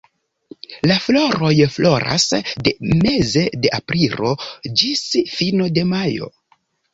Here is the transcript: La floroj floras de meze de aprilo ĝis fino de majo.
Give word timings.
La 0.91 0.95
floroj 1.01 1.51
floras 1.73 2.25
de 2.67 2.73
meze 3.03 3.43
de 3.67 3.73
aprilo 3.79 4.33
ĝis 4.81 5.05
fino 5.35 5.69
de 5.77 5.87
majo. 5.93 6.33